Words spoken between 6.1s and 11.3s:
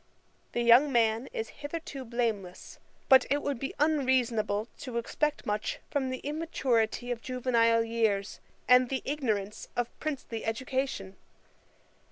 immaturity of juvenile years, and the ignorance of princely education.